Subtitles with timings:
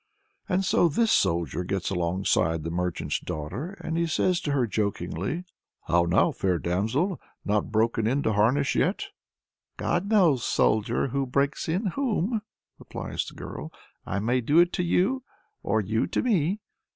[0.49, 5.43] And so this Soldier gets alongside of the merchant's daughter, and says to her jokingly
[5.87, 7.21] "How now, fair damsel!
[7.45, 9.09] not broken in to harness yet?"
[9.77, 12.41] "God knows, soldier, who breaks in whom,"
[12.79, 13.71] replies the girl.
[14.03, 15.21] "I may do it to you,
[15.61, 16.61] or you to me."